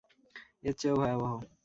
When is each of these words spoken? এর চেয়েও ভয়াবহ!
এর 0.63 0.73
চেয়েও 0.79 0.95
ভয়াবহ! 0.99 1.31